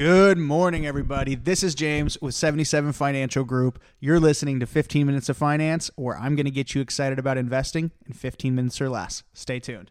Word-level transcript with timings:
Good 0.00 0.38
morning, 0.38 0.86
everybody. 0.86 1.34
This 1.34 1.62
is 1.62 1.74
James 1.74 2.16
with 2.22 2.34
77 2.34 2.94
Financial 2.94 3.44
Group. 3.44 3.78
You're 3.98 4.18
listening 4.18 4.58
to 4.60 4.66
15 4.66 5.06
Minutes 5.06 5.28
of 5.28 5.36
Finance, 5.36 5.90
where 5.94 6.16
I'm 6.16 6.36
going 6.36 6.46
to 6.46 6.50
get 6.50 6.74
you 6.74 6.80
excited 6.80 7.18
about 7.18 7.36
investing 7.36 7.90
in 8.06 8.14
15 8.14 8.54
minutes 8.54 8.80
or 8.80 8.88
less. 8.88 9.24
Stay 9.34 9.60
tuned. 9.60 9.90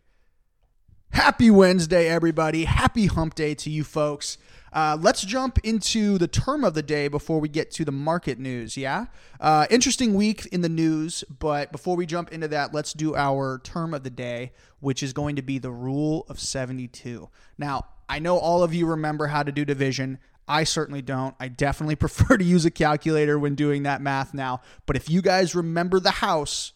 Happy 1.12 1.52
Wednesday, 1.52 2.10
everybody. 2.10 2.66
Happy 2.66 3.06
hump 3.06 3.36
day 3.36 3.54
to 3.54 3.70
you 3.70 3.84
folks. 3.84 4.40
Uh, 4.74 4.98
let's 5.00 5.22
jump 5.22 5.59
into 5.64 6.18
the 6.18 6.28
term 6.28 6.64
of 6.64 6.73
the 6.73 6.82
day 6.82 7.07
before 7.07 7.39
we 7.39 7.48
get 7.48 7.70
to 7.73 7.86
the 7.86 7.91
market 7.91 8.39
news. 8.39 8.78
Yeah. 8.78 9.05
Uh, 9.39 9.68
interesting 9.70 10.16
week 10.16 10.48
in 10.48 10.62
the 10.62 10.70
news, 10.70 11.23
but 11.30 11.71
before 11.71 11.96
we 11.96 12.07
jump 12.07 12.32
into 12.32 12.48
that, 12.48 12.73
let's 12.73 12.94
do 12.94 13.16
our 13.16 13.60
term 13.64 13.94
of 13.94 14.02
the 14.02 14.10
day, 14.10 14.54
which 14.80 15.04
is 15.04 15.14
going 15.14 15.36
to 15.36 15.44
be 15.44 15.60
the 15.60 15.71
rule 15.71 16.26
of 16.30 16.39
72. 16.39 17.30
Now, 17.60 17.86
I 18.10 18.20
know 18.20 18.38
all 18.38 18.64
of 18.64 18.73
you 18.73 18.88
remember 18.88 19.28
how 19.28 19.44
to 19.44 19.52
do 19.52 19.64
division. 19.64 20.18
I 20.48 20.64
certainly 20.64 21.02
don't. 21.02 21.36
I 21.39 21.48
definitely 21.48 21.95
prefer 22.08 22.38
to 22.38 22.44
use 22.44 22.66
a 22.66 22.72
calculator 22.72 23.40
when 23.40 23.55
doing 23.55 23.84
that 23.84 24.02
math 24.02 24.34
now. 24.34 24.62
But 24.85 24.95
if 24.95 25.09
you 25.09 25.22
guys 25.22 25.55
remember 25.55 25.99
the 25.99 26.12
house, 26.12 26.73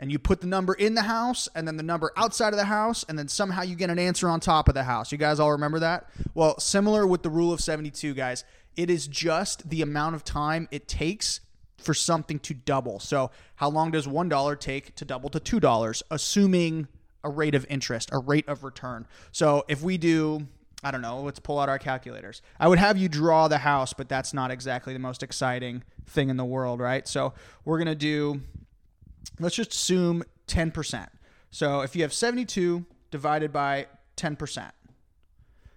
and 0.00 0.10
you 0.10 0.18
put 0.18 0.40
the 0.40 0.46
number 0.46 0.72
in 0.72 0.94
the 0.94 1.02
house 1.02 1.46
and 1.54 1.68
then 1.68 1.76
the 1.76 1.82
number 1.82 2.10
outside 2.16 2.54
of 2.54 2.56
the 2.56 2.64
house 2.64 3.04
and 3.06 3.18
then 3.18 3.28
somehow 3.28 3.60
you 3.60 3.76
get 3.76 3.90
an 3.90 3.98
answer 3.98 4.30
on 4.30 4.40
top 4.40 4.66
of 4.66 4.74
the 4.74 4.82
house. 4.82 5.12
You 5.12 5.18
guys 5.18 5.38
all 5.38 5.52
remember 5.52 5.78
that? 5.80 6.08
Well, 6.32 6.58
similar 6.58 7.06
with 7.06 7.22
the 7.22 7.28
rule 7.28 7.52
of 7.52 7.60
72, 7.60 8.14
guys. 8.14 8.42
It 8.76 8.88
is 8.88 9.06
just 9.06 9.68
the 9.68 9.82
amount 9.82 10.14
of 10.14 10.24
time 10.24 10.68
it 10.70 10.88
takes 10.88 11.40
for 11.76 11.92
something 11.92 12.38
to 12.40 12.54
double. 12.54 12.98
So, 12.98 13.30
how 13.56 13.68
long 13.68 13.90
does 13.90 14.06
$1 14.06 14.60
take 14.60 14.94
to 14.96 15.04
double 15.04 15.28
to 15.30 15.40
$2 15.40 16.02
assuming 16.10 16.88
a 17.22 17.28
rate 17.28 17.54
of 17.54 17.66
interest, 17.68 18.08
a 18.10 18.18
rate 18.18 18.48
of 18.48 18.64
return? 18.64 19.06
So, 19.32 19.64
if 19.68 19.82
we 19.82 19.98
do 19.98 20.46
I 20.82 20.90
don't 20.90 21.02
know, 21.02 21.20
let's 21.20 21.38
pull 21.38 21.58
out 21.58 21.68
our 21.68 21.78
calculators. 21.78 22.42
I 22.58 22.68
would 22.68 22.78
have 22.78 22.96
you 22.96 23.08
draw 23.08 23.48
the 23.48 23.58
house, 23.58 23.92
but 23.92 24.08
that's 24.08 24.32
not 24.32 24.50
exactly 24.50 24.92
the 24.92 24.98
most 24.98 25.22
exciting 25.22 25.82
thing 26.06 26.30
in 26.30 26.36
the 26.36 26.44
world, 26.44 26.80
right? 26.80 27.06
So, 27.06 27.34
we're 27.64 27.78
going 27.78 27.86
to 27.86 27.94
do 27.94 28.40
let's 29.38 29.56
just 29.56 29.72
assume 29.72 30.22
10%. 30.46 31.08
So 31.50 31.80
if 31.80 31.96
you 31.96 32.02
have 32.02 32.12
72 32.12 32.84
divided 33.10 33.52
by 33.52 33.86
10%, 34.16 34.70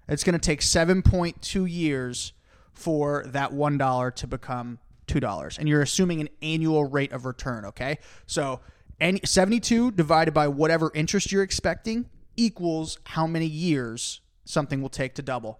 it's 0.07 0.23
going 0.23 0.33
to 0.33 0.39
take 0.39 0.59
7.2 0.59 1.71
years 1.71 2.33
for 2.71 3.23
that 3.27 3.51
$1 3.51 4.15
to 4.15 4.27
become 4.27 4.79
$2. 5.07 5.57
And 5.57 5.69
you're 5.69 5.81
assuming 5.81 6.21
an 6.21 6.29
annual 6.41 6.85
rate 6.85 7.11
of 7.11 7.25
return, 7.25 7.65
okay? 7.65 7.99
So 8.25 8.59
any 8.99 9.21
72 9.23 9.91
divided 9.91 10.33
by 10.33 10.47
whatever 10.47 10.91
interest 10.93 11.31
you're 11.31 11.43
expecting 11.43 12.09
equals 12.35 12.99
how 13.05 13.27
many 13.27 13.45
years 13.45 14.21
something 14.45 14.81
will 14.81 14.89
take 14.89 15.15
to 15.15 15.21
double 15.21 15.59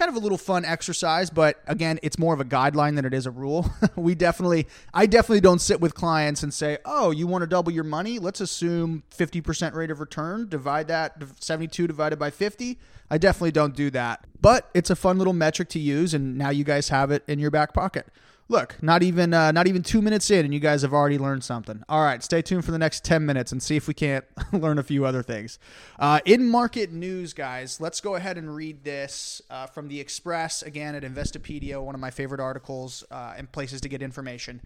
kind 0.00 0.08
of 0.08 0.14
a 0.14 0.18
little 0.18 0.38
fun 0.38 0.64
exercise, 0.64 1.28
but 1.28 1.60
again, 1.66 1.98
it's 2.02 2.18
more 2.18 2.32
of 2.32 2.40
a 2.40 2.44
guideline 2.44 2.96
than 2.96 3.04
it 3.04 3.12
is 3.12 3.26
a 3.26 3.30
rule. 3.30 3.70
we 3.96 4.14
definitely, 4.14 4.66
I 4.94 5.06
definitely 5.06 5.40
don't 5.40 5.60
sit 5.60 5.80
with 5.80 5.94
clients 5.94 6.42
and 6.42 6.54
say, 6.54 6.78
oh, 6.84 7.10
you 7.10 7.26
want 7.26 7.42
to 7.42 7.46
double 7.46 7.70
your 7.70 7.84
money? 7.84 8.18
Let's 8.18 8.40
assume 8.40 9.02
50% 9.14 9.74
rate 9.74 9.90
of 9.90 10.00
return, 10.00 10.48
divide 10.48 10.88
that 10.88 11.22
72 11.40 11.86
divided 11.86 12.18
by 12.18 12.30
50. 12.30 12.78
I 13.10 13.18
definitely 13.18 13.50
don't 13.50 13.74
do 13.74 13.90
that, 13.90 14.24
but 14.40 14.70
it's 14.72 14.88
a 14.88 14.96
fun 14.96 15.18
little 15.18 15.32
metric 15.32 15.68
to 15.70 15.78
use, 15.78 16.14
and 16.14 16.38
now 16.38 16.50
you 16.50 16.64
guys 16.64 16.88
have 16.88 17.10
it 17.10 17.22
in 17.26 17.38
your 17.38 17.50
back 17.50 17.74
pocket. 17.74 18.06
Look, 18.50 18.82
not 18.82 19.04
even 19.04 19.32
uh, 19.32 19.52
not 19.52 19.68
even 19.68 19.84
two 19.84 20.02
minutes 20.02 20.28
in, 20.28 20.44
and 20.44 20.52
you 20.52 20.58
guys 20.58 20.82
have 20.82 20.92
already 20.92 21.18
learned 21.18 21.44
something. 21.44 21.84
All 21.88 22.02
right, 22.02 22.20
stay 22.20 22.42
tuned 22.42 22.64
for 22.64 22.72
the 22.72 22.78
next 22.78 23.04
ten 23.04 23.24
minutes 23.24 23.52
and 23.52 23.62
see 23.62 23.76
if 23.76 23.86
we 23.86 23.94
can't 23.94 24.24
learn 24.52 24.76
a 24.76 24.82
few 24.82 25.04
other 25.04 25.22
things. 25.22 25.60
Uh, 26.00 26.18
in 26.24 26.48
market 26.48 26.90
news, 26.90 27.32
guys, 27.32 27.80
let's 27.80 28.00
go 28.00 28.16
ahead 28.16 28.36
and 28.36 28.52
read 28.52 28.82
this 28.82 29.40
uh, 29.50 29.68
from 29.68 29.86
the 29.86 30.00
Express 30.00 30.62
again 30.62 30.96
at 30.96 31.04
Investopedia, 31.04 31.80
one 31.80 31.94
of 31.94 32.00
my 32.00 32.10
favorite 32.10 32.40
articles 32.40 33.04
uh, 33.12 33.34
and 33.38 33.52
places 33.52 33.80
to 33.82 33.88
get 33.88 34.02
information. 34.02 34.60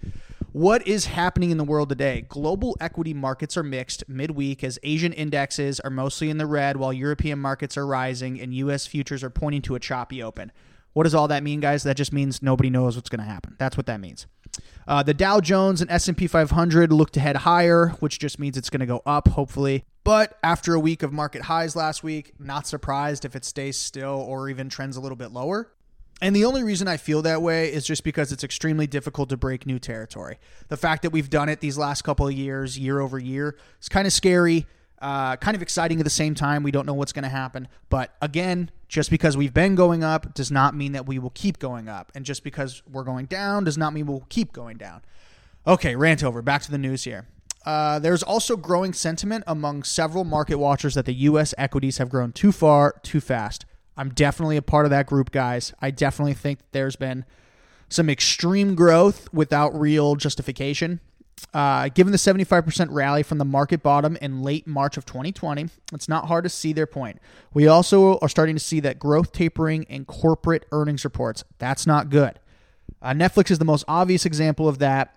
What 0.52 0.86
is 0.88 1.04
happening 1.04 1.50
in 1.50 1.58
the 1.58 1.64
world 1.64 1.90
today? 1.90 2.24
Global 2.26 2.78
equity 2.80 3.12
markets 3.12 3.54
are 3.58 3.62
mixed 3.62 4.08
midweek 4.08 4.64
as 4.64 4.78
Asian 4.82 5.12
indexes 5.12 5.78
are 5.80 5.90
mostly 5.90 6.30
in 6.30 6.38
the 6.38 6.46
red, 6.46 6.78
while 6.78 6.94
European 6.94 7.38
markets 7.38 7.76
are 7.76 7.86
rising 7.86 8.40
and 8.40 8.54
U.S. 8.54 8.86
futures 8.86 9.22
are 9.22 9.28
pointing 9.28 9.60
to 9.60 9.74
a 9.74 9.78
choppy 9.78 10.22
open. 10.22 10.52
What 10.94 11.04
does 11.04 11.14
all 11.14 11.28
that 11.28 11.42
mean, 11.42 11.60
guys? 11.60 11.82
That 11.82 11.96
just 11.96 12.12
means 12.12 12.42
nobody 12.42 12.70
knows 12.70 12.96
what's 12.96 13.08
going 13.08 13.20
to 13.20 13.30
happen. 13.30 13.56
That's 13.58 13.76
what 13.76 13.86
that 13.86 14.00
means. 14.00 14.26
Uh, 14.86 15.02
the 15.02 15.14
Dow 15.14 15.40
Jones 15.40 15.80
and 15.80 15.90
S&P 15.90 16.26
500 16.26 16.92
look 16.92 17.10
to 17.12 17.20
head 17.20 17.36
higher, 17.36 17.88
which 18.00 18.18
just 18.18 18.38
means 18.38 18.56
it's 18.56 18.70
going 18.70 18.80
to 18.80 18.86
go 18.86 19.02
up, 19.04 19.28
hopefully. 19.28 19.84
But 20.04 20.38
after 20.42 20.74
a 20.74 20.80
week 20.80 21.02
of 21.02 21.12
market 21.12 21.42
highs 21.42 21.74
last 21.74 22.02
week, 22.02 22.32
not 22.38 22.66
surprised 22.66 23.24
if 23.24 23.34
it 23.34 23.44
stays 23.44 23.76
still 23.76 24.24
or 24.26 24.48
even 24.48 24.68
trends 24.68 24.96
a 24.96 25.00
little 25.00 25.16
bit 25.16 25.32
lower. 25.32 25.72
And 26.22 26.36
the 26.36 26.44
only 26.44 26.62
reason 26.62 26.86
I 26.86 26.96
feel 26.96 27.22
that 27.22 27.42
way 27.42 27.72
is 27.72 27.84
just 27.84 28.04
because 28.04 28.30
it's 28.30 28.44
extremely 28.44 28.86
difficult 28.86 29.30
to 29.30 29.36
break 29.36 29.66
new 29.66 29.78
territory. 29.78 30.38
The 30.68 30.76
fact 30.76 31.02
that 31.02 31.10
we've 31.10 31.28
done 31.28 31.48
it 31.48 31.60
these 31.60 31.76
last 31.76 32.02
couple 32.02 32.26
of 32.26 32.32
years, 32.32 32.78
year 32.78 33.00
over 33.00 33.18
year, 33.18 33.56
is 33.80 33.88
kind 33.88 34.06
of 34.06 34.12
scary. 34.12 34.66
Uh, 35.04 35.36
kind 35.36 35.54
of 35.54 35.60
exciting 35.60 36.00
at 36.00 36.04
the 36.04 36.08
same 36.08 36.34
time. 36.34 36.62
We 36.62 36.70
don't 36.70 36.86
know 36.86 36.94
what's 36.94 37.12
going 37.12 37.24
to 37.24 37.28
happen. 37.28 37.68
But 37.90 38.14
again, 38.22 38.70
just 38.88 39.10
because 39.10 39.36
we've 39.36 39.52
been 39.52 39.74
going 39.74 40.02
up 40.02 40.32
does 40.32 40.50
not 40.50 40.74
mean 40.74 40.92
that 40.92 41.04
we 41.06 41.18
will 41.18 41.28
keep 41.28 41.58
going 41.58 41.90
up. 41.90 42.10
And 42.14 42.24
just 42.24 42.42
because 42.42 42.82
we're 42.90 43.04
going 43.04 43.26
down 43.26 43.64
does 43.64 43.76
not 43.76 43.92
mean 43.92 44.06
we'll 44.06 44.24
keep 44.30 44.54
going 44.54 44.78
down. 44.78 45.02
Okay, 45.66 45.94
rant 45.94 46.24
over. 46.24 46.40
Back 46.40 46.62
to 46.62 46.70
the 46.70 46.78
news 46.78 47.04
here. 47.04 47.26
Uh, 47.66 47.98
there's 47.98 48.22
also 48.22 48.56
growing 48.56 48.94
sentiment 48.94 49.44
among 49.46 49.82
several 49.82 50.24
market 50.24 50.56
watchers 50.56 50.94
that 50.94 51.04
the 51.04 51.14
U.S. 51.14 51.52
equities 51.58 51.98
have 51.98 52.08
grown 52.08 52.32
too 52.32 52.50
far, 52.50 52.94
too 53.02 53.20
fast. 53.20 53.66
I'm 53.98 54.08
definitely 54.08 54.56
a 54.56 54.62
part 54.62 54.86
of 54.86 54.90
that 54.90 55.04
group, 55.06 55.30
guys. 55.32 55.74
I 55.82 55.90
definitely 55.90 56.32
think 56.32 56.60
there's 56.72 56.96
been 56.96 57.26
some 57.90 58.08
extreme 58.08 58.74
growth 58.74 59.28
without 59.34 59.78
real 59.78 60.16
justification. 60.16 61.00
Uh, 61.52 61.88
given 61.88 62.10
the 62.10 62.18
75% 62.18 62.88
rally 62.90 63.22
from 63.22 63.38
the 63.38 63.44
market 63.44 63.82
bottom 63.82 64.16
in 64.16 64.42
late 64.42 64.66
March 64.66 64.96
of 64.96 65.06
2020, 65.06 65.68
it's 65.92 66.08
not 66.08 66.26
hard 66.26 66.42
to 66.44 66.50
see 66.50 66.72
their 66.72 66.86
point. 66.86 67.20
We 67.52 67.68
also 67.68 68.18
are 68.18 68.28
starting 68.28 68.56
to 68.56 68.60
see 68.60 68.80
that 68.80 68.98
growth 68.98 69.30
tapering 69.30 69.84
in 69.84 70.04
corporate 70.04 70.66
earnings 70.72 71.04
reports. 71.04 71.44
That's 71.58 71.86
not 71.86 72.10
good. 72.10 72.40
Uh, 73.00 73.12
Netflix 73.12 73.50
is 73.50 73.58
the 73.58 73.64
most 73.64 73.84
obvious 73.86 74.26
example 74.26 74.68
of 74.68 74.78
that, 74.78 75.14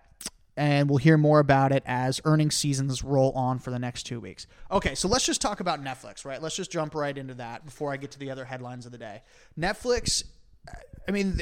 and 0.56 0.90
we'll 0.90 0.98
hear 0.98 1.18
more 1.18 1.40
about 1.40 1.72
it 1.72 1.82
as 1.86 2.22
earnings 2.26 2.56
seasons 2.56 3.04
roll 3.04 3.32
on 3.32 3.58
for 3.58 3.72
the 3.72 3.80
next 3.80 4.04
two 4.04 4.20
weeks. 4.20 4.46
Okay, 4.72 4.94
so 4.94 5.08
let's 5.08 5.26
just 5.26 5.42
talk 5.42 5.60
about 5.60 5.84
Netflix, 5.84 6.26
right? 6.26 6.42
Let's 6.42 6.56
just 6.56 6.72
jump 6.72 6.94
right 6.94 7.18
into 7.18 7.34
that 7.36 7.66
before 7.66 7.92
I 7.92 7.98
get 7.98 8.12
to 8.12 8.20
the 8.20 8.30
other 8.30 8.46
headlines 8.46 8.86
of 8.86 8.92
the 8.92 8.98
day. 8.98 9.22
Netflix, 9.58 10.24
I 11.08 11.12
mean, 11.12 11.42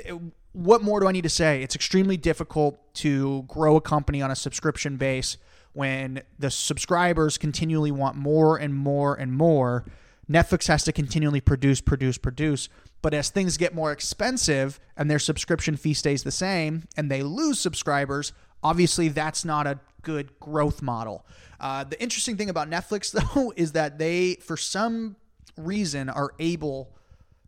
what 0.56 0.82
more 0.82 1.02
do 1.02 1.08
I 1.08 1.12
need 1.12 1.24
to 1.24 1.30
say? 1.30 1.62
It's 1.62 1.76
extremely 1.76 2.16
difficult 2.16 2.80
to 2.96 3.44
grow 3.44 3.76
a 3.76 3.82
company 3.82 4.22
on 4.22 4.32
a 4.32 4.36
subscription 4.36 4.96
base 4.96 5.38
when 5.74 6.24
the 6.40 6.50
subscribers 6.50 7.38
continually 7.38 7.92
want 7.92 8.16
more 8.16 8.56
and 8.58 8.74
more 8.74 9.16
and 9.16 9.34
more. 9.34 9.84
Netflix 10.32 10.68
has 10.68 10.86
to 10.86 10.94
continually 10.94 11.42
produce, 11.42 11.82
produce, 11.82 12.18
produce. 12.18 12.70
But 13.02 13.14
as 13.14 13.30
things 13.30 13.58
get 13.58 13.76
more 13.76 13.92
expensive 13.92 14.80
and 14.96 15.12
their 15.12 15.20
subscription 15.20 15.76
fee 15.76 15.94
stays 15.94 16.24
the 16.24 16.32
same 16.32 16.88
and 16.96 17.12
they 17.12 17.22
lose 17.22 17.60
subscribers, 17.60 18.32
obviously 18.64 19.10
that's 19.10 19.44
not 19.44 19.68
a 19.68 19.80
good 20.04 20.40
growth 20.40 20.82
model. 20.82 21.26
Uh, 21.60 21.84
the 21.84 22.02
interesting 22.02 22.38
thing 22.38 22.50
about 22.50 22.70
Netflix, 22.70 23.12
though, 23.36 23.52
is 23.58 23.74
that 23.74 23.98
they, 24.00 24.36
for 24.36 24.56
some 24.56 25.18
reason, 25.58 26.10
are 26.10 26.34
able 26.40 26.96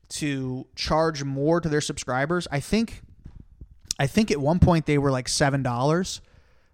to 0.09 0.67
charge 0.75 1.23
more 1.23 1.59
to 1.61 1.69
their 1.69 1.81
subscribers. 1.81 2.47
I 2.51 2.59
think 2.59 3.01
I 3.99 4.07
think 4.07 4.31
at 4.31 4.39
one 4.39 4.59
point 4.59 4.85
they 4.85 4.97
were 4.97 5.11
like 5.11 5.27
seven 5.27 5.63
dollars. 5.63 6.21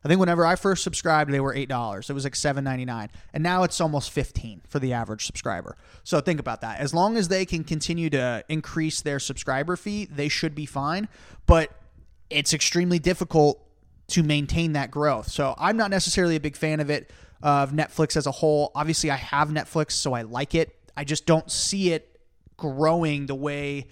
I 0.05 0.09
think 0.09 0.19
whenever 0.19 0.45
I 0.45 0.57
first 0.57 0.83
subscribed, 0.83 1.31
they 1.31 1.39
were 1.39 1.53
eight 1.53 1.69
dollars. 1.69 2.09
It 2.09 2.13
was 2.13 2.25
like 2.25 2.35
seven 2.35 2.63
ninety 2.63 2.85
nine, 2.85 3.09
and 3.33 3.41
now 3.41 3.63
it's 3.63 3.79
almost 3.79 4.11
fifteen 4.11 4.61
for 4.67 4.79
the 4.79 4.93
average 4.93 5.25
subscriber. 5.25 5.77
So 6.03 6.19
think 6.19 6.39
about 6.39 6.61
that. 6.61 6.79
As 6.79 6.93
long 6.93 7.15
as 7.15 7.29
they 7.29 7.45
can 7.45 7.63
continue 7.63 8.09
to 8.09 8.43
increase 8.49 9.01
their 9.01 9.19
subscriber 9.19 9.75
fee, 9.77 10.05
they 10.05 10.27
should 10.27 10.55
be 10.55 10.65
fine. 10.65 11.07
But 11.45 11.71
it's 12.29 12.53
extremely 12.53 12.99
difficult 12.99 13.65
to 14.07 14.23
maintain 14.23 14.73
that 14.73 14.91
growth. 14.91 15.29
So 15.29 15.55
I'm 15.57 15.77
not 15.77 15.89
necessarily 15.89 16.35
a 16.35 16.39
big 16.39 16.57
fan 16.57 16.81
of 16.81 16.89
it 16.89 17.09
of 17.41 17.71
Netflix 17.71 18.17
as 18.17 18.27
a 18.27 18.31
whole. 18.31 18.71
Obviously, 18.75 19.09
I 19.09 19.15
have 19.15 19.49
Netflix, 19.49 19.91
so 19.91 20.13
I 20.13 20.23
like 20.23 20.53
it. 20.53 20.75
I 20.97 21.05
just 21.05 21.25
don't 21.25 21.49
see 21.49 21.93
it 21.93 22.12
growing 22.57 23.25
the 23.25 23.35
way 23.35 23.87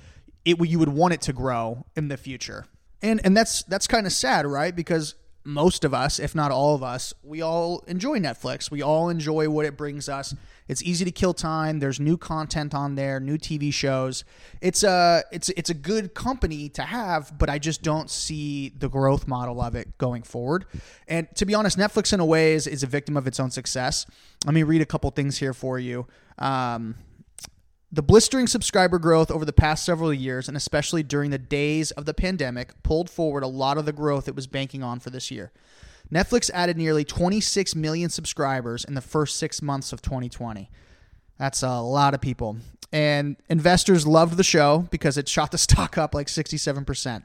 it 0.45 0.59
you 0.67 0.79
would 0.79 0.89
want 0.89 1.13
it 1.13 1.21
to 1.21 1.33
grow 1.33 1.85
in 1.95 2.07
the 2.07 2.17
future. 2.17 2.65
And 3.01 3.21
and 3.23 3.35
that's 3.35 3.63
that's 3.63 3.87
kind 3.87 4.05
of 4.05 4.13
sad, 4.13 4.45
right? 4.45 4.75
Because 4.75 5.15
most 5.43 5.83
of 5.83 5.93
us, 5.93 6.19
if 6.19 6.35
not 6.35 6.51
all 6.51 6.75
of 6.75 6.83
us, 6.83 7.13
we 7.23 7.41
all 7.41 7.79
enjoy 7.87 8.19
Netflix. 8.19 8.69
We 8.69 8.81
all 8.81 9.09
enjoy 9.09 9.49
what 9.49 9.65
it 9.65 9.75
brings 9.75 10.07
us. 10.07 10.35
It's 10.67 10.83
easy 10.83 11.03
to 11.03 11.11
kill 11.11 11.33
time. 11.33 11.79
There's 11.79 11.99
new 11.99 12.15
content 12.15 12.75
on 12.75 12.95
there, 12.95 13.19
new 13.19 13.37
TV 13.37 13.73
shows. 13.73 14.23
It's 14.61 14.83
a 14.83 15.23
it's 15.31 15.49
it's 15.49 15.69
a 15.69 15.73
good 15.73 16.13
company 16.13 16.69
to 16.69 16.83
have, 16.83 17.37
but 17.37 17.49
I 17.49 17.59
just 17.59 17.81
don't 17.81 18.09
see 18.09 18.69
the 18.69 18.87
growth 18.87 19.27
model 19.27 19.61
of 19.61 19.75
it 19.75 19.97
going 19.97 20.23
forward. 20.23 20.65
And 21.07 21.27
to 21.35 21.45
be 21.45 21.55
honest, 21.55 21.77
Netflix 21.77 22.13
in 22.13 22.19
a 22.19 22.25
way 22.25 22.53
is, 22.53 22.67
is 22.67 22.83
a 22.83 22.87
victim 22.87 23.17
of 23.17 23.25
its 23.25 23.39
own 23.39 23.51
success. 23.51 24.05
Let 24.45 24.53
me 24.53 24.63
read 24.63 24.81
a 24.81 24.85
couple 24.85 25.09
things 25.11 25.37
here 25.39 25.53
for 25.53 25.79
you. 25.79 26.07
Um, 26.37 26.95
The 27.93 28.01
blistering 28.01 28.47
subscriber 28.47 28.99
growth 28.99 29.29
over 29.29 29.43
the 29.43 29.51
past 29.51 29.83
several 29.83 30.13
years, 30.13 30.47
and 30.47 30.55
especially 30.55 31.03
during 31.03 31.29
the 31.29 31.37
days 31.37 31.91
of 31.91 32.05
the 32.05 32.13
pandemic, 32.13 32.81
pulled 32.83 33.09
forward 33.09 33.43
a 33.43 33.47
lot 33.47 33.77
of 33.77 33.85
the 33.85 33.91
growth 33.91 34.29
it 34.29 34.35
was 34.35 34.47
banking 34.47 34.81
on 34.81 35.01
for 35.01 35.09
this 35.09 35.29
year. 35.29 35.51
Netflix 36.09 36.49
added 36.53 36.77
nearly 36.77 37.03
26 37.03 37.75
million 37.75 38.09
subscribers 38.09 38.85
in 38.85 38.93
the 38.93 39.01
first 39.01 39.35
six 39.37 39.61
months 39.61 39.91
of 39.91 40.01
2020. 40.01 40.69
That's 41.37 41.63
a 41.63 41.81
lot 41.81 42.13
of 42.13 42.21
people. 42.21 42.57
And 42.93 43.35
investors 43.49 44.07
loved 44.07 44.37
the 44.37 44.43
show 44.43 44.87
because 44.89 45.17
it 45.17 45.27
shot 45.27 45.51
the 45.51 45.57
stock 45.57 45.97
up 45.97 46.13
like 46.15 46.27
67%. 46.27 47.23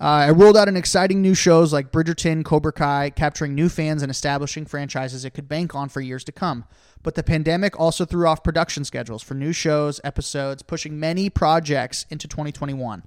Uh, 0.00 0.28
I 0.28 0.30
rolled 0.30 0.56
out 0.56 0.66
an 0.66 0.78
exciting 0.78 1.20
new 1.20 1.34
shows 1.34 1.74
like 1.74 1.92
Bridgerton, 1.92 2.42
Cobra 2.42 2.72
Kai, 2.72 3.10
capturing 3.10 3.54
new 3.54 3.68
fans 3.68 4.00
and 4.02 4.10
establishing 4.10 4.64
franchises 4.64 5.26
it 5.26 5.34
could 5.34 5.46
bank 5.46 5.74
on 5.74 5.90
for 5.90 6.00
years 6.00 6.24
to 6.24 6.32
come. 6.32 6.64
But 7.02 7.16
the 7.16 7.22
pandemic 7.22 7.78
also 7.78 8.06
threw 8.06 8.26
off 8.26 8.42
production 8.42 8.86
schedules 8.86 9.22
for 9.22 9.34
new 9.34 9.52
shows, 9.52 10.00
episodes, 10.02 10.62
pushing 10.62 10.98
many 10.98 11.28
projects 11.28 12.06
into 12.08 12.26
2021. 12.28 13.02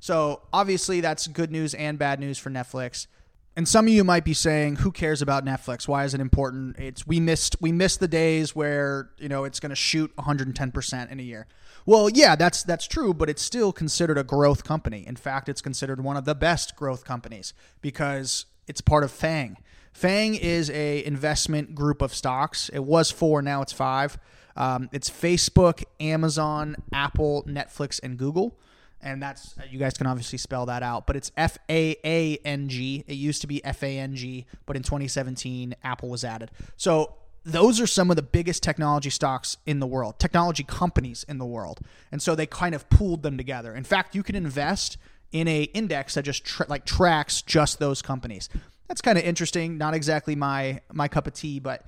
So 0.00 0.40
obviously, 0.50 1.02
that's 1.02 1.26
good 1.26 1.50
news 1.50 1.74
and 1.74 1.98
bad 1.98 2.18
news 2.18 2.38
for 2.38 2.48
Netflix. 2.48 3.08
And 3.58 3.66
some 3.66 3.88
of 3.88 3.92
you 3.92 4.04
might 4.04 4.24
be 4.24 4.34
saying, 4.34 4.76
"Who 4.76 4.92
cares 4.92 5.20
about 5.20 5.44
Netflix? 5.44 5.88
Why 5.88 6.04
is 6.04 6.14
it 6.14 6.20
important?" 6.20 6.78
It's 6.78 7.08
we 7.08 7.18
missed 7.18 7.56
we 7.60 7.72
missed 7.72 7.98
the 7.98 8.06
days 8.06 8.54
where 8.54 9.10
you 9.18 9.28
know 9.28 9.42
it's 9.42 9.58
going 9.58 9.70
to 9.70 9.74
shoot 9.74 10.12
110 10.14 10.70
percent 10.70 11.10
in 11.10 11.18
a 11.18 11.24
year. 11.24 11.48
Well, 11.84 12.08
yeah, 12.08 12.36
that's 12.36 12.62
that's 12.62 12.86
true, 12.86 13.12
but 13.12 13.28
it's 13.28 13.42
still 13.42 13.72
considered 13.72 14.16
a 14.16 14.22
growth 14.22 14.62
company. 14.62 15.04
In 15.04 15.16
fact, 15.16 15.48
it's 15.48 15.60
considered 15.60 16.04
one 16.04 16.16
of 16.16 16.24
the 16.24 16.36
best 16.36 16.76
growth 16.76 17.04
companies 17.04 17.52
because 17.80 18.46
it's 18.68 18.80
part 18.80 19.02
of 19.02 19.10
Fang. 19.10 19.56
Fang 19.92 20.36
is 20.36 20.70
a 20.70 21.04
investment 21.04 21.74
group 21.74 22.00
of 22.00 22.14
stocks. 22.14 22.68
It 22.68 22.84
was 22.84 23.10
four, 23.10 23.42
now 23.42 23.60
it's 23.62 23.72
five. 23.72 24.20
Um, 24.56 24.88
it's 24.92 25.10
Facebook, 25.10 25.82
Amazon, 25.98 26.76
Apple, 26.92 27.42
Netflix, 27.48 27.98
and 28.04 28.16
Google 28.18 28.56
and 29.02 29.22
that's 29.22 29.56
uh, 29.58 29.62
you 29.70 29.78
guys 29.78 29.94
can 29.94 30.06
obviously 30.06 30.38
spell 30.38 30.66
that 30.66 30.82
out 30.82 31.06
but 31.06 31.16
it's 31.16 31.30
f-a-a-n-g 31.36 33.04
it 33.06 33.14
used 33.14 33.40
to 33.40 33.46
be 33.46 33.64
f-a-n-g 33.64 34.46
but 34.66 34.76
in 34.76 34.82
2017 34.82 35.74
apple 35.82 36.08
was 36.08 36.24
added. 36.24 36.50
So 36.76 37.14
those 37.44 37.80
are 37.80 37.86
some 37.86 38.10
of 38.10 38.16
the 38.16 38.22
biggest 38.22 38.62
technology 38.62 39.10
stocks 39.10 39.56
in 39.66 39.80
the 39.80 39.86
world 39.86 40.18
technology 40.18 40.64
companies 40.64 41.24
in 41.28 41.38
the 41.38 41.46
world. 41.46 41.80
And 42.12 42.20
so 42.20 42.34
they 42.34 42.46
kind 42.46 42.74
of 42.74 42.88
pooled 42.90 43.22
them 43.22 43.36
together. 43.36 43.74
In 43.74 43.84
fact 43.84 44.14
you 44.14 44.22
can 44.22 44.34
invest 44.34 44.98
in 45.32 45.46
a 45.46 45.62
index 45.62 46.14
that 46.14 46.24
just 46.24 46.44
tra- 46.44 46.66
like 46.68 46.84
tracks 46.84 47.42
just 47.42 47.78
those 47.78 48.00
companies. 48.02 48.48
That's 48.88 49.02
kind 49.02 49.18
of 49.18 49.24
interesting 49.24 49.78
not 49.78 49.94
exactly 49.94 50.34
my 50.34 50.80
my 50.92 51.08
cup 51.08 51.26
of 51.26 51.34
tea 51.34 51.58
but 51.60 51.84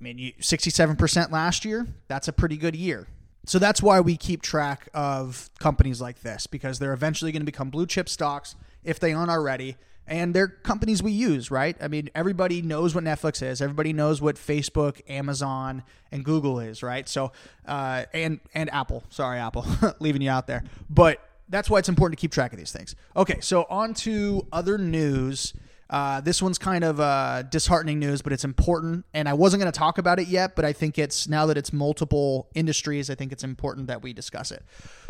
i 0.00 0.02
mean 0.02 0.16
you, 0.16 0.32
67% 0.40 1.30
last 1.30 1.64
year 1.64 1.86
that's 2.08 2.28
a 2.28 2.32
pretty 2.32 2.56
good 2.56 2.74
year 2.74 3.06
so 3.48 3.58
that's 3.58 3.82
why 3.82 4.00
we 4.00 4.16
keep 4.16 4.42
track 4.42 4.88
of 4.92 5.48
companies 5.58 6.00
like 6.02 6.20
this 6.20 6.46
because 6.46 6.78
they're 6.78 6.92
eventually 6.92 7.32
going 7.32 7.40
to 7.40 7.46
become 7.46 7.70
blue 7.70 7.86
chip 7.86 8.08
stocks 8.08 8.54
if 8.84 9.00
they 9.00 9.14
aren't 9.14 9.30
already. 9.30 9.76
And 10.06 10.34
they're 10.34 10.48
companies 10.48 11.02
we 11.02 11.12
use, 11.12 11.50
right? 11.50 11.76
I 11.80 11.88
mean, 11.88 12.10
everybody 12.14 12.62
knows 12.62 12.94
what 12.94 13.04
Netflix 13.04 13.42
is. 13.42 13.60
Everybody 13.60 13.92
knows 13.92 14.20
what 14.22 14.36
Facebook, 14.36 15.00
Amazon, 15.08 15.82
and 16.12 16.24
Google 16.24 16.60
is, 16.60 16.82
right? 16.82 17.08
So, 17.08 17.32
uh, 17.66 18.04
and 18.14 18.40
and 18.54 18.72
Apple. 18.72 19.04
Sorry, 19.10 19.38
Apple, 19.38 19.66
leaving 19.98 20.22
you 20.22 20.30
out 20.30 20.46
there. 20.46 20.64
But 20.88 21.20
that's 21.48 21.68
why 21.68 21.78
it's 21.78 21.90
important 21.90 22.18
to 22.18 22.20
keep 22.20 22.32
track 22.32 22.52
of 22.52 22.58
these 22.58 22.72
things. 22.72 22.94
Okay, 23.16 23.40
so 23.40 23.66
on 23.68 23.94
to 23.94 24.46
other 24.52 24.78
news. 24.78 25.54
Uh, 25.90 26.20
this 26.20 26.42
one's 26.42 26.58
kind 26.58 26.84
of 26.84 27.00
uh, 27.00 27.42
disheartening 27.42 27.98
news, 27.98 28.20
but 28.20 28.32
it's 28.32 28.44
important. 28.44 29.06
And 29.14 29.28
I 29.28 29.32
wasn't 29.32 29.62
going 29.62 29.72
to 29.72 29.78
talk 29.78 29.96
about 29.96 30.18
it 30.18 30.28
yet, 30.28 30.54
but 30.54 30.64
I 30.64 30.72
think 30.72 30.98
it's 30.98 31.26
now 31.26 31.46
that 31.46 31.56
it's 31.56 31.72
multiple 31.72 32.48
industries, 32.54 33.08
I 33.08 33.14
think 33.14 33.32
it's 33.32 33.44
important 33.44 33.86
that 33.86 34.02
we 34.02 34.12
discuss 34.12 34.50
it. 34.50 34.62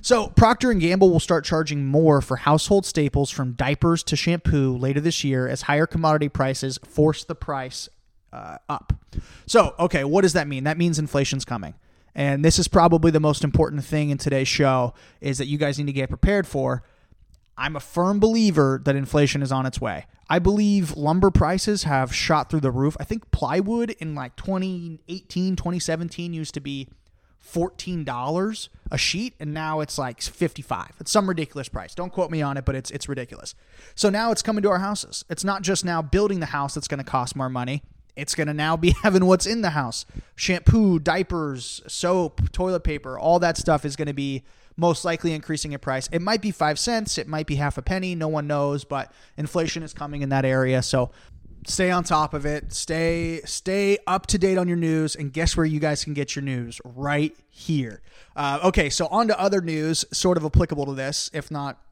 So 0.02 0.28
Procter 0.28 0.70
and 0.70 0.80
Gamble 0.80 1.10
will 1.10 1.20
start 1.20 1.44
charging 1.44 1.84
more 1.84 2.20
for 2.20 2.36
household 2.36 2.86
staples 2.86 3.30
from 3.30 3.54
diapers 3.54 4.04
to 4.04 4.16
shampoo 4.16 4.76
later 4.76 5.00
this 5.00 5.24
year 5.24 5.48
as 5.48 5.62
higher 5.62 5.86
commodity 5.86 6.28
prices 6.28 6.78
force 6.84 7.24
the 7.24 7.34
price 7.34 7.88
uh, 8.32 8.58
up. 8.68 8.92
So, 9.46 9.74
okay, 9.80 10.04
what 10.04 10.22
does 10.22 10.34
that 10.34 10.46
mean? 10.46 10.64
That 10.64 10.78
means 10.78 10.98
inflation's 10.98 11.44
coming. 11.44 11.74
And 12.14 12.44
this 12.44 12.58
is 12.58 12.68
probably 12.68 13.10
the 13.10 13.20
most 13.20 13.42
important 13.42 13.84
thing 13.84 14.10
in 14.10 14.18
today's 14.18 14.48
show 14.48 14.94
is 15.20 15.38
that 15.38 15.46
you 15.46 15.58
guys 15.58 15.78
need 15.78 15.86
to 15.86 15.92
get 15.92 16.08
prepared 16.08 16.46
for 16.46 16.82
I'm 17.58 17.76
a 17.76 17.80
firm 17.80 18.20
believer 18.20 18.80
that 18.84 18.96
inflation 18.96 19.42
is 19.42 19.52
on 19.52 19.66
its 19.66 19.80
way. 19.80 20.06
I 20.30 20.38
believe 20.38 20.96
lumber 20.96 21.30
prices 21.30 21.82
have 21.84 22.14
shot 22.14 22.50
through 22.50 22.60
the 22.60 22.70
roof. 22.70 22.96
I 23.00 23.04
think 23.04 23.30
plywood 23.30 23.90
in 23.98 24.14
like 24.14 24.36
2018, 24.36 25.56
2017 25.56 26.32
used 26.32 26.54
to 26.54 26.60
be 26.60 26.88
$14 27.44 28.68
a 28.90 28.98
sheet 28.98 29.34
and 29.40 29.52
now 29.52 29.80
it's 29.80 29.98
like 29.98 30.20
55. 30.20 30.92
It's 31.00 31.10
some 31.10 31.28
ridiculous 31.28 31.68
price. 31.68 31.94
Don't 31.94 32.12
quote 32.12 32.30
me 32.30 32.42
on 32.42 32.56
it, 32.56 32.64
but 32.64 32.74
it's 32.74 32.90
it's 32.90 33.08
ridiculous. 33.08 33.54
So 33.94 34.10
now 34.10 34.30
it's 34.32 34.42
coming 34.42 34.62
to 34.62 34.70
our 34.70 34.78
houses. 34.78 35.24
It's 35.28 35.44
not 35.44 35.62
just 35.62 35.84
now 35.84 36.02
building 36.02 36.40
the 36.40 36.46
house 36.46 36.74
that's 36.74 36.88
going 36.88 36.98
to 36.98 37.10
cost 37.10 37.36
more 37.36 37.48
money. 37.48 37.82
It's 38.16 38.34
going 38.34 38.48
to 38.48 38.54
now 38.54 38.76
be 38.76 38.94
having 39.02 39.24
what's 39.24 39.46
in 39.46 39.62
the 39.62 39.70
house. 39.70 40.04
Shampoo, 40.36 40.98
diapers, 40.98 41.80
soap, 41.86 42.52
toilet 42.52 42.84
paper, 42.84 43.18
all 43.18 43.38
that 43.38 43.56
stuff 43.56 43.84
is 43.84 43.96
going 43.96 44.08
to 44.08 44.14
be 44.14 44.44
most 44.78 45.04
likely 45.04 45.34
increasing 45.34 45.72
in 45.72 45.78
price. 45.80 46.08
It 46.10 46.22
might 46.22 46.40
be 46.40 46.52
five 46.52 46.78
cents, 46.78 47.18
it 47.18 47.26
might 47.26 47.46
be 47.46 47.56
half 47.56 47.76
a 47.76 47.82
penny, 47.82 48.14
no 48.14 48.28
one 48.28 48.46
knows, 48.46 48.84
but 48.84 49.12
inflation 49.36 49.82
is 49.82 49.92
coming 49.92 50.22
in 50.22 50.28
that 50.30 50.44
area. 50.44 50.82
So 50.82 51.10
stay 51.66 51.90
on 51.90 52.04
top 52.04 52.32
of 52.32 52.46
it. 52.46 52.72
Stay 52.72 53.40
stay 53.44 53.98
up 54.06 54.26
to 54.28 54.38
date 54.38 54.56
on 54.56 54.68
your 54.68 54.76
news, 54.76 55.16
and 55.16 55.32
guess 55.32 55.56
where 55.56 55.66
you 55.66 55.80
guys 55.80 56.04
can 56.04 56.14
get 56.14 56.36
your 56.36 56.44
news 56.44 56.80
right 56.84 57.36
here. 57.50 58.00
Uh, 58.36 58.60
okay, 58.64 58.88
so 58.88 59.08
on 59.08 59.26
to 59.28 59.38
other 59.38 59.60
news, 59.60 60.04
sort 60.12 60.38
of 60.38 60.44
applicable 60.44 60.86
to 60.86 60.94
this, 60.94 61.28
if 61.34 61.50
not 61.50 61.82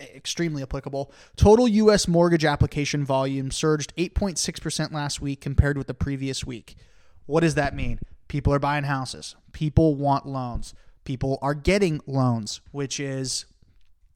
extremely 0.00 0.62
applicable. 0.62 1.12
Total 1.36 1.68
U.S. 1.68 2.08
mortgage 2.08 2.44
application 2.44 3.04
volume 3.04 3.52
surged 3.52 3.94
8.6% 3.96 4.92
last 4.92 5.20
week 5.20 5.40
compared 5.40 5.78
with 5.78 5.86
the 5.86 5.94
previous 5.94 6.44
week. 6.44 6.74
What 7.26 7.40
does 7.40 7.54
that 7.54 7.76
mean? 7.76 8.00
People 8.26 8.52
are 8.52 8.58
buying 8.58 8.84
houses. 8.84 9.36
People 9.52 9.94
want 9.94 10.26
loans 10.26 10.74
people 11.04 11.38
are 11.42 11.54
getting 11.54 12.00
loans, 12.06 12.60
which 12.70 13.00
is 13.00 13.44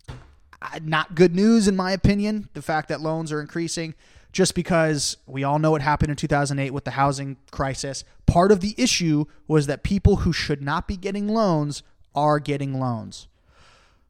uh, 0.09 0.79
not 0.83 1.15
good 1.15 1.35
news 1.35 1.69
in 1.69 1.77
my 1.77 1.93
opinion. 1.93 2.49
The 2.55 2.63
fact 2.63 2.89
that 2.89 3.01
loans 3.01 3.33
are 3.33 3.41
increasing 3.41 3.95
just 4.33 4.55
because 4.55 5.17
we 5.27 5.45
all 5.45 5.59
know 5.59 5.71
what 5.71 5.81
happened 5.81 6.11
in 6.11 6.17
2008 6.17 6.71
with 6.71 6.85
the 6.85 6.91
housing 6.93 7.39
crisis. 7.51 8.05
Part 8.27 8.53
of 8.53 8.61
the 8.61 8.75
issue 8.77 9.25
was 9.49 9.67
that 9.67 9.83
people 9.83 10.17
who 10.17 10.33
should 10.33 10.61
not 10.61 10.87
be 10.87 10.97
getting 10.97 11.27
loans 11.29 11.83
are 12.15 12.39
getting 12.39 12.79
loans. 12.79 13.29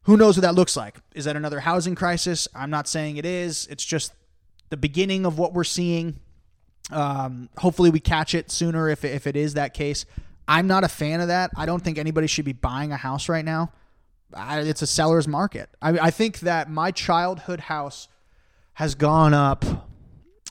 Who 0.02 0.16
knows 0.16 0.36
what 0.36 0.42
that 0.42 0.54
looks 0.54 0.76
like? 0.76 0.96
Is 1.14 1.26
that 1.26 1.36
another 1.36 1.60
housing 1.60 1.94
crisis? 1.94 2.48
I'm 2.54 2.70
not 2.70 2.88
saying 2.88 3.16
it 3.18 3.24
is. 3.24 3.66
It's 3.68 3.84
just 3.84 4.12
the 4.70 4.76
beginning 4.76 5.26
of 5.26 5.38
what 5.38 5.52
we're 5.52 5.64
seeing. 5.64 6.18
Um, 6.90 7.48
hopefully, 7.58 7.90
we 7.90 8.00
catch 8.00 8.34
it 8.34 8.50
sooner 8.50 8.88
if, 8.88 9.04
if 9.04 9.26
it 9.26 9.36
is 9.36 9.54
that 9.54 9.74
case. 9.74 10.06
I'm 10.48 10.66
not 10.66 10.84
a 10.84 10.88
fan 10.88 11.20
of 11.20 11.28
that. 11.28 11.50
I 11.56 11.66
don't 11.66 11.82
think 11.82 11.98
anybody 11.98 12.26
should 12.26 12.44
be 12.44 12.52
buying 12.52 12.92
a 12.92 12.96
house 12.96 13.28
right 13.28 13.44
now. 13.44 13.72
I, 14.34 14.60
it's 14.60 14.82
a 14.82 14.86
seller's 14.86 15.26
market. 15.28 15.68
I, 15.80 15.98
I 15.98 16.10
think 16.10 16.40
that 16.40 16.70
my 16.70 16.90
childhood 16.90 17.60
house 17.60 18.08
has 18.74 18.94
gone 18.94 19.34
up. 19.34 19.64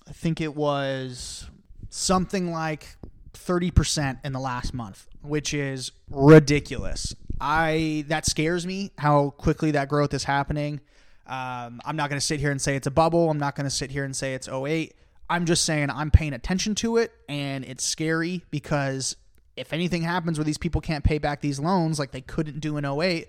I 0.08 0.12
think 0.12 0.42
it 0.42 0.56
was 0.56 1.50
something 1.90 2.52
like 2.52 2.98
30% 3.34 4.20
in 4.24 4.34
the 4.34 4.40
last 4.40 4.74
month, 4.74 5.08
which 5.22 5.54
is 5.54 5.92
ridiculous. 6.10 7.16
I 7.40 8.06
that 8.08 8.26
scares 8.26 8.66
me 8.66 8.92
how 8.98 9.32
quickly 9.32 9.72
that 9.72 9.90
growth 9.90 10.14
is 10.14 10.24
happening. 10.24 10.80
Um, 11.28 11.82
I'm 11.84 11.96
not 11.96 12.10
going 12.10 12.20
to 12.20 12.26
sit 12.26 12.40
here 12.40 12.52
and 12.52 12.62
say 12.62 12.76
it's 12.76 12.88
a 12.88 12.92
bubble. 12.92 13.30
I'm 13.30 13.40
not 13.40 13.56
going 13.56 13.66
to 13.66 13.72
sit 13.72 13.92
here 13.92 14.04
and 14.04 14.16
say 14.16 14.36
it's 14.36 14.48
08. 14.48 14.94
I'm 15.30 15.46
just 15.46 15.66
saying 15.66 15.90
I'm 15.90 16.12
paying 16.12 16.34
attention 16.34 16.76
to 16.76 16.98
it 16.98 17.12
and 17.28 17.66
it's 17.66 17.84
scary 17.84 18.44
because 18.52 19.16
if 19.58 19.74
anything 19.74 20.02
happens 20.02 20.38
where 20.38 20.46
these 20.46 20.58
people 20.58 20.82
can't 20.82 21.04
pay 21.04 21.18
back 21.18 21.42
these 21.42 21.60
loans 21.60 22.00
like 22.00 22.12
they 22.12 22.22
couldn't 22.22 22.60
do 22.60 22.78
in 22.78 22.86
08, 22.86 23.28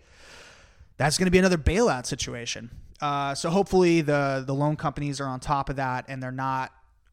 that's 0.96 1.18
going 1.18 1.26
to 1.26 1.30
be 1.30 1.38
another 1.38 1.58
bailout 1.58 2.06
situation. 2.06 2.70
Uh, 3.00 3.34
so 3.34 3.50
hopefully 3.50 4.00
the 4.00 4.42
the 4.46 4.54
loan 4.54 4.76
companies 4.76 5.20
are 5.20 5.26
on 5.26 5.38
top 5.38 5.68
of 5.68 5.76
that 5.76 6.06
and 6.08 6.22
they're 6.22 6.32
not 6.32 6.72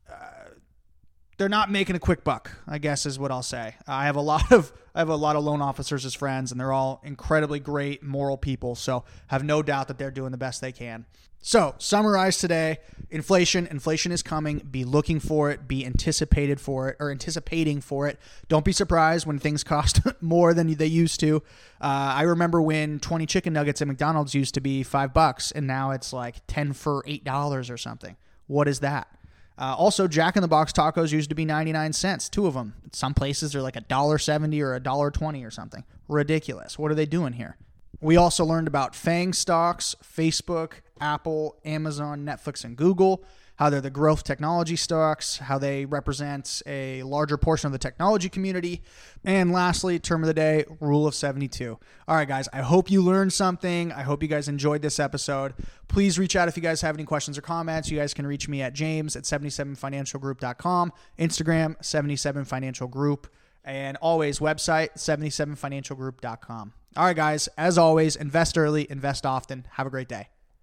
uh, 0.10 0.43
they're 1.44 1.50
not 1.50 1.70
making 1.70 1.94
a 1.94 2.00
quick 2.00 2.24
buck. 2.24 2.52
I 2.70 2.78
guess 2.78 3.06
is 3.06 3.20
what 3.20 3.30
I'll 3.30 3.44
say. 3.44 3.76
I 3.86 4.06
have 4.06 4.16
a 4.16 4.22
lot 4.22 4.50
of 4.54 4.72
I 4.96 5.00
have 5.00 5.10
a 5.10 5.16
lot 5.18 5.36
of 5.36 5.44
loan 5.44 5.62
officers 5.62 6.06
as 6.06 6.14
friends, 6.14 6.54
and 6.54 6.62
they're 6.62 6.72
all 6.72 7.02
incredibly 7.04 7.60
great 7.60 8.02
moral 8.02 8.38
people. 8.38 8.76
So 8.76 9.04
have 9.28 9.44
no 9.44 9.62
doubt 9.62 9.90
that 9.90 9.98
they're 9.98 10.10
doing 10.10 10.32
the 10.32 10.38
best 10.38 10.62
they 10.62 10.72
can. 10.72 11.06
So, 11.42 11.76
summarize 11.80 12.38
today 12.38 12.78
inflation. 13.12 13.68
Inflation 13.68 14.14
is 14.14 14.24
coming. 14.24 14.60
Be 14.60 14.86
looking 14.86 15.20
for 15.20 15.52
it. 15.52 15.68
Be 15.68 15.86
anticipated 15.86 16.62
for 16.62 16.88
it 16.88 16.96
or 17.02 17.12
anticipating 17.12 17.82
for 17.82 18.08
it. 18.08 18.18
Don't 18.48 18.64
be 18.64 18.72
surprised 18.72 19.28
when 19.28 19.38
things 19.38 19.64
cost 19.66 20.00
more 20.22 20.54
than 20.54 20.74
they 20.76 20.88
used 20.88 21.20
to. 21.20 21.44
Uh, 21.82 22.16
I 22.16 22.22
remember 22.22 22.62
when 22.62 23.00
20 23.00 23.26
chicken 23.26 23.52
nuggets 23.52 23.82
at 23.82 23.90
McDonald's 23.90 24.34
used 24.34 24.54
to 24.54 24.62
be 24.62 24.82
five 24.82 25.14
bucks 25.14 25.52
and 25.52 25.68
now 25.68 25.92
it's 25.92 26.14
like 26.14 26.38
10 26.48 26.72
for 26.72 27.04
$8 27.04 27.70
or 27.70 27.76
something. 27.76 28.16
What 28.48 28.70
is 28.70 28.80
that? 28.80 29.10
Uh, 29.58 29.76
also, 29.78 30.08
Jack 30.08 30.36
in 30.36 30.42
the 30.42 30.48
Box 30.48 30.72
tacos 30.74 31.12
used 31.12 31.30
to 31.30 31.36
be 31.36 31.46
99 31.46 31.94
cents, 31.94 32.28
two 32.28 32.48
of 32.48 32.54
them. 32.56 32.74
Some 32.92 33.14
places 33.14 33.52
they're 33.52 33.62
like 33.62 33.76
a 33.76 33.82
dollar 33.82 34.18
seventy 34.18 34.62
or 34.62 34.74
a 34.74 34.80
dollar 34.80 35.12
twenty 35.12 35.44
or 35.44 35.52
something. 35.52 35.84
Ridiculous. 36.08 36.78
What 36.80 36.92
are 36.92 36.96
they 36.96 37.06
doing 37.06 37.34
here? 37.34 37.58
We 38.02 38.18
also 38.18 38.44
learned 38.44 38.68
about 38.68 38.96
FANG 38.96 39.34
stocks, 39.34 39.96
Facebook, 40.04 40.74
Apple, 41.00 41.58
Amazon, 41.64 42.26
Netflix, 42.26 42.64
and 42.64 42.76
Google 42.76 43.24
how 43.56 43.70
they're 43.70 43.82
the 43.82 43.90
growth 43.90 44.24
technology 44.24 44.76
stocks, 44.76 45.38
how 45.38 45.58
they 45.58 45.86
represent 45.86 46.62
a 46.66 47.04
larger 47.04 47.38
portion 47.38 47.68
of 47.68 47.72
the 47.72 47.78
technology 47.78 48.30
community. 48.30 48.82
And 49.24 49.52
lastly, 49.52 50.00
term 50.00 50.24
of 50.24 50.28
the 50.28 50.34
day, 50.34 50.66
rule 50.80 51.06
of 51.06 51.14
72. 51.14 51.78
All 52.08 52.16
right, 52.16 52.28
guys, 52.28 52.50
I 52.52 52.62
hope 52.62 52.90
you 52.90 53.02
learned 53.02 53.32
something. 53.32 53.92
I 53.92 54.02
hope 54.02 54.24
you 54.24 54.30
guys 54.30 54.48
enjoyed 54.48 54.82
this 54.82 55.00
episode. 55.00 55.54
Please 55.88 56.18
reach 56.18 56.36
out 56.36 56.48
if 56.48 56.58
you 56.58 56.64
guys 56.64 56.82
have 56.82 56.96
any 56.96 57.06
questions 57.06 57.38
or 57.38 57.42
comments. 57.42 57.92
You 57.92 58.00
guys 58.00 58.14
can 58.14 58.26
reach 58.26 58.50
me 58.50 58.62
at 58.62 58.74
james 58.74 59.16
at 59.16 59.24
77financialgroup.com, 59.24 60.94
Instagram, 61.20 61.78
77financialgroup, 61.78 63.26
and 63.64 63.98
always 63.98 64.40
website, 64.40 64.96
77financialgroup.com. 64.96 66.74
All 66.96 67.06
right, 67.06 67.16
guys, 67.16 67.48
as 67.58 67.78
always, 67.78 68.16
invest 68.16 68.58
early, 68.58 68.90
invest 68.90 69.26
often. 69.26 69.66
Have 69.72 69.88
a 69.88 69.90
great 69.90 70.08
day. 70.08 70.33